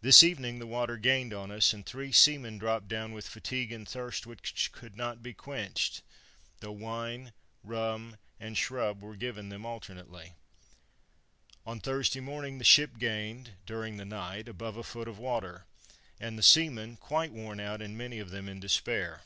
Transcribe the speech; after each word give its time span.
This 0.00 0.24
evening 0.24 0.58
the 0.58 0.66
water 0.66 0.96
gained 0.96 1.32
on 1.32 1.52
us, 1.52 1.72
and 1.72 1.86
three 1.86 2.10
seamen 2.10 2.58
dropped 2.58 2.88
down 2.88 3.12
with 3.12 3.28
fatigue 3.28 3.70
and 3.70 3.88
thirst, 3.88 4.26
which 4.26 4.72
could 4.72 4.96
not 4.96 5.22
be 5.22 5.32
quenched, 5.32 6.02
though 6.58 6.72
wine, 6.72 7.32
rum, 7.62 8.16
and 8.40 8.58
shrub 8.58 9.00
were 9.00 9.14
given 9.14 9.48
them 9.48 9.64
alternately. 9.64 10.34
On 11.64 11.78
Thursday 11.78 12.18
morning 12.18 12.58
the 12.58 12.64
ship 12.64 12.90
had 12.94 12.98
gained, 12.98 13.52
during 13.64 13.96
the 13.96 14.04
night, 14.04 14.48
above 14.48 14.76
a 14.76 14.82
foot 14.82 15.06
of 15.06 15.20
water, 15.20 15.66
and 16.18 16.36
the 16.36 16.42
seamen 16.42 16.96
quite 16.96 17.30
worn 17.30 17.60
out, 17.60 17.80
and 17.80 17.96
many 17.96 18.18
of 18.18 18.30
them 18.30 18.48
in 18.48 18.58
despair. 18.58 19.22